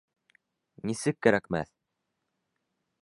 Нисек 0.91 1.19
кәрәкмәҫ? 1.27 1.71